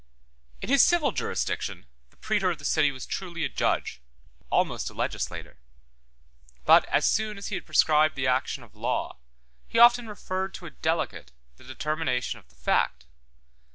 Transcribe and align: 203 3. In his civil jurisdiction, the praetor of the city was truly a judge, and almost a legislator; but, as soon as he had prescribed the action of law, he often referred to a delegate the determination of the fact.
203 0.61 0.67
3. 0.67 0.67
In 0.67 0.73
his 0.73 0.81
civil 0.83 1.11
jurisdiction, 1.11 1.85
the 2.09 2.17
praetor 2.17 2.49
of 2.49 2.57
the 2.57 2.65
city 2.65 2.89
was 2.91 3.05
truly 3.05 3.45
a 3.45 3.49
judge, 3.49 4.01
and 4.39 4.47
almost 4.49 4.89
a 4.89 4.95
legislator; 4.95 5.59
but, 6.65 6.85
as 6.85 7.05
soon 7.07 7.37
as 7.37 7.49
he 7.49 7.53
had 7.55 7.67
prescribed 7.67 8.15
the 8.15 8.25
action 8.25 8.63
of 8.63 8.73
law, 8.75 9.17
he 9.67 9.77
often 9.77 10.07
referred 10.07 10.55
to 10.55 10.65
a 10.65 10.71
delegate 10.71 11.31
the 11.57 11.63
determination 11.63 12.39
of 12.39 12.49
the 12.49 12.55
fact. 12.55 13.05